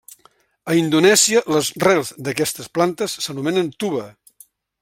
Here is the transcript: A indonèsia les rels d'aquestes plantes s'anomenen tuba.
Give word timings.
A 0.71 0.77
indonèsia 0.77 1.43
les 1.55 1.69
rels 1.85 2.11
d'aquestes 2.29 2.73
plantes 2.79 3.17
s'anomenen 3.27 3.73
tuba. 3.85 4.11